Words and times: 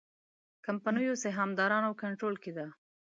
کمپنیو 0.65 1.19
سهامدارانو 1.23 1.97
کنټرول 2.01 2.35
کې 2.43 2.51
ده. 2.57 2.65